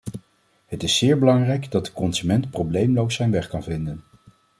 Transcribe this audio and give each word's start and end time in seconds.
Het 0.65 0.83
is 0.83 0.97
zeer 0.97 1.19
belangrijk 1.19 1.71
dat 1.71 1.85
de 1.85 1.91
consument 1.91 2.49
probleemloos 2.49 3.15
zijn 3.15 3.31
weg 3.31 3.47
kan 3.47 3.63
vinden. 3.63 4.03